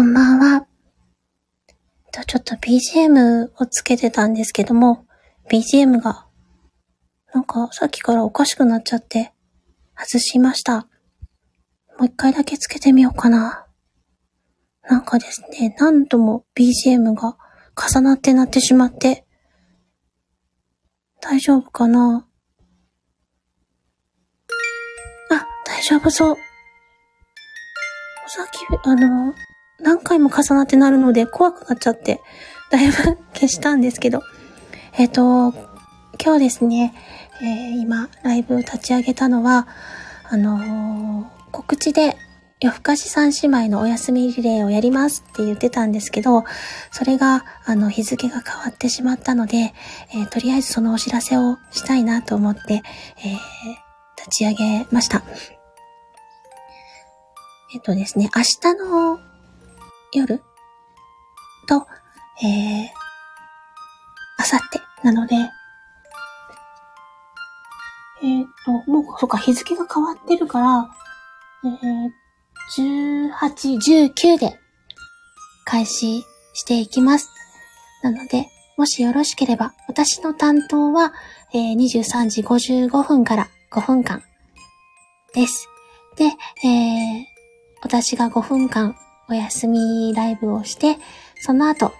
[0.00, 0.66] こんばんは。
[2.10, 5.04] と、ちょっと BGM をつけてたんですけども、
[5.50, 6.26] BGM が、
[7.34, 9.34] なんかさっきからおかしくなっちゃって、
[9.94, 10.88] 外しました。
[11.98, 13.66] もう一回だけつけてみようかな。
[14.88, 17.36] なんかですね、何度も BGM が
[17.76, 19.26] 重なってなってしまって、
[21.20, 22.26] 大丈夫かな
[25.30, 26.36] あ、大丈夫そう。
[28.28, 29.34] さっき、あの、
[29.82, 32.20] 何回も重なってなるので怖くなっちゃって、
[32.70, 32.92] だいぶ
[33.34, 34.22] 消したんですけど。
[34.94, 35.52] えっ、ー、と、
[36.22, 36.94] 今日ですね、
[37.42, 39.66] えー、今、ライブ立ち上げたのは、
[40.28, 42.16] あのー、告知で
[42.60, 46.44] 夜更かし三姉妹のお休みリレーをやりますって言ってたんですけど、
[46.90, 49.72] それが、あの、日付が変わってしまったので、
[50.12, 52.82] えー、とりあえずそのお知らせをしたいなと思って、えー、
[54.18, 55.22] 立ち上げました。
[57.74, 59.29] えっとですね、明日の
[60.12, 60.42] 夜？
[61.66, 61.86] と、
[62.42, 62.88] えー、
[64.38, 65.36] あさってなので、
[68.22, 70.90] えっ、と、もう、そっか、日付が変わってるから、
[71.64, 74.58] えー、18、19で
[75.64, 77.30] 開始していきます。
[78.02, 78.46] なので、
[78.76, 81.12] もしよろしければ、私の担当は、
[81.54, 84.22] えー、23時55分から5分間
[85.34, 85.68] です。
[86.16, 86.24] で、
[86.66, 87.24] えー、
[87.82, 88.96] 私が5分間
[89.30, 90.98] お休みライブをして、
[91.40, 91.92] その後、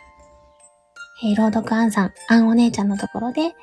[1.22, 3.54] えー、朗読アンさん、アンお姉ちゃんのところで、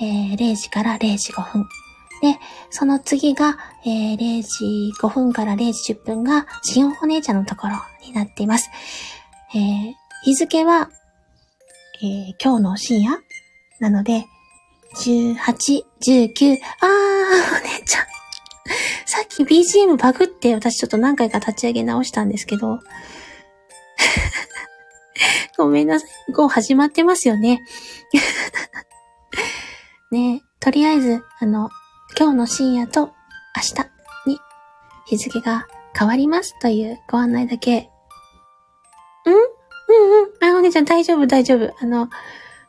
[0.00, 1.66] えー、0時から0時5分
[2.20, 2.38] で、
[2.70, 7.74] その次が、えー、0時5分から0時10分が、新お姉ちゃんのところ
[8.06, 8.70] になっています。
[9.54, 9.92] えー、
[10.24, 10.90] 日付は、
[12.02, 13.18] えー、今日の深夜
[13.80, 14.24] なので、
[14.96, 16.92] 18、19、あー、
[17.60, 18.13] お姉ちゃん。
[19.06, 22.80] さっき BGM バグって私ちょっと何回か立ち上げ直したんですけど、
[25.56, 26.32] ごめんなさい。
[26.32, 27.62] こう始まってますよね。
[30.10, 31.70] ねとりあえず、あの、
[32.18, 33.12] 今日の深夜と
[33.56, 34.40] 明日に
[35.06, 37.78] 日付が変わりますというご案内だけ。
[37.78, 37.84] ん？
[39.26, 40.54] うんうん。
[40.54, 41.74] あ、お姉ちゃん大丈夫大丈夫。
[41.80, 42.08] あの、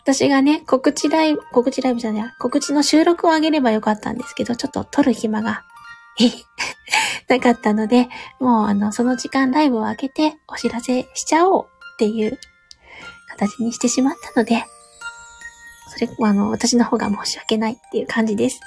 [0.05, 5.63] 私がね、告知ライブ、告知ライブじゃない、告知の収録をあげればよかったんですけど、ちょっと撮る暇が、
[7.27, 8.07] なかったので、
[8.39, 11.65] もうあの、その時間ライブを開けてお知らせしちゃおう
[11.95, 12.39] っていう
[13.29, 14.63] 形にしてしまったので、
[15.87, 18.59] それ、あの、私の方が申し訳ないっていう感じです。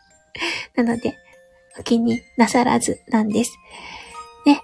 [0.76, 1.18] なので、
[1.78, 3.52] お気になさらずなんです。
[4.46, 4.60] ね。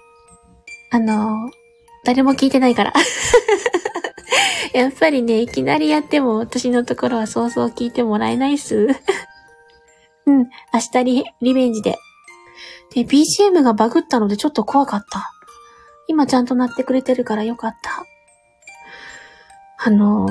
[0.91, 1.51] あの、
[2.03, 2.93] 誰も聞いてないから。
[4.73, 8.87] やっぱりね、いきなりやっても私のところはそうそう聞いてもらえないっす。
[10.25, 11.97] うん、明日リリベンジで。
[12.93, 15.31] で、BGM がバグったのでちょっと怖かった。
[16.07, 18.05] 今ちゃんと鳴ってくれてるからよかった。
[19.83, 20.27] あの、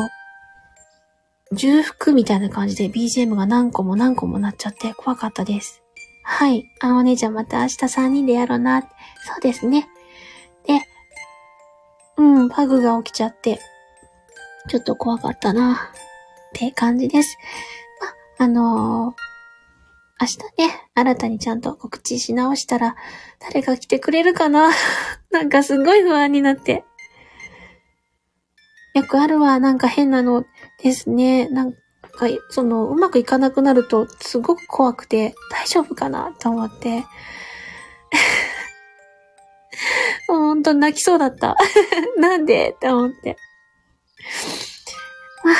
[1.52, 5.82] 重複みたいな感じで BGM が何個も何個もなっちゃって怖かったです。
[6.22, 6.64] はい。
[6.80, 8.82] あ、お姉ちゃんまた明日3人でやろうな。
[8.82, 8.86] そ
[9.38, 9.88] うですね。
[10.66, 10.80] で、
[12.18, 13.58] うん、バグが起きちゃって、
[14.68, 15.74] ちょっと怖かったな。
[15.74, 15.78] っ
[16.52, 17.36] て感じです。
[18.38, 22.94] ま、あのー、明日ね、新たにちゃんと告知し直したら、
[23.38, 24.70] 誰が来てくれるかな？
[25.32, 26.84] なんかすごい不安になって。
[28.94, 30.44] よくあるわ、なんか変なの
[30.82, 31.48] ですね。
[31.48, 31.78] なんか、
[32.50, 36.98] その、うまくいかなくなると、すごく怖くて、大丈夫かなと思って。
[40.28, 41.56] もうほんと泣きそうだった。
[42.18, 42.72] なんで？
[42.72, 43.36] って思って。
[45.44, 45.54] まあ、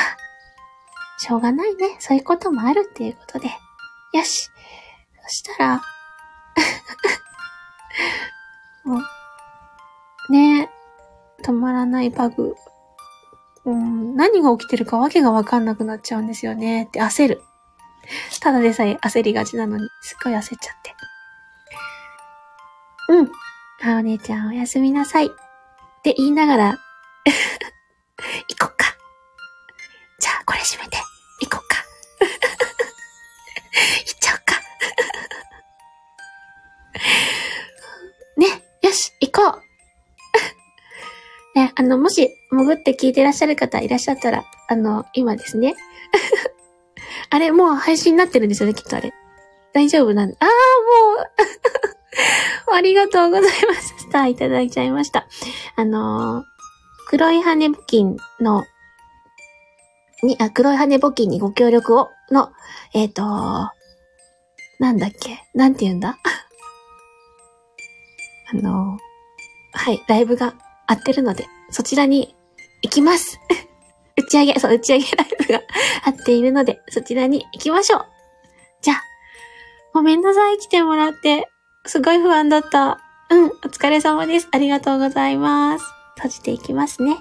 [1.17, 1.95] しょうがないね。
[1.99, 3.49] そういうこともあるっていうことで。
[4.13, 4.49] よし。
[5.27, 5.75] そしたら
[8.83, 8.99] も
[10.29, 10.69] う、ね
[11.43, 12.55] 止まらないバグ
[13.63, 17.43] うん、何が起きてるかわけがわかんなくなっちゃうんですよねって焦る。
[18.41, 20.95] ただでさえ焦りがちなのに、すっごい焦っちゃって。
[23.09, 23.31] うん。
[23.83, 25.27] あ、お姉ちゃんおやすみなさい。
[25.27, 25.29] っ
[26.03, 26.79] て言いながら
[41.75, 45.75] あの、もし、潜って聞いてらっしゃる方いらっしゃったら、あの、今ですね。
[47.29, 49.13] あれ、もう配信になってるんですよね、きっとあれ。
[49.73, 50.51] 大丈夫なんああ、も
[52.73, 53.95] う ありがとうございます。
[53.99, 55.27] スターいただいちゃいました。
[55.75, 56.43] あのー、
[57.07, 58.65] 黒い羽募金の、
[60.23, 62.51] に、あ、黒い羽募金にご協力を、の、
[62.93, 63.23] えっ、ー、と
[64.79, 65.43] なんだっけ？
[65.53, 66.17] なんて言うんだ？
[68.51, 68.97] あの、
[69.73, 70.53] はい、ライブが
[70.87, 72.35] 合ってるので、そちらに
[72.81, 73.39] 行きます。
[74.17, 75.61] 打ち上げ、そう、打ち上げライブが
[76.05, 78.05] 合っているので、そちらに行きましょう。
[78.81, 79.03] じゃあ、
[79.93, 81.49] ごめんなさい、来てもらって。
[81.85, 82.99] すごい不安だった。
[83.29, 84.47] うん、お疲れ様です。
[84.51, 85.85] ありがとうございます。
[86.15, 87.17] 閉じていきますね。